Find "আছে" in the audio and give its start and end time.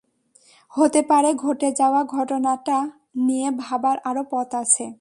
4.55-4.85